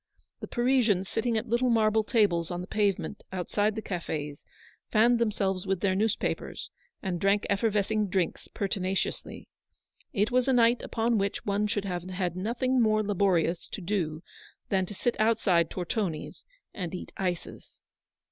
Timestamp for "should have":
11.67-12.01